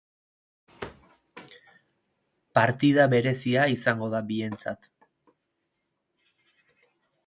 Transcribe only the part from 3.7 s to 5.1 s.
izango da bientzat.